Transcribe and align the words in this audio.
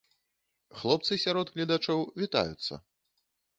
Хлопцы 0.79 1.17
сярод 1.25 1.53
гледачоў 1.57 1.99
вітаюцца! 2.25 2.73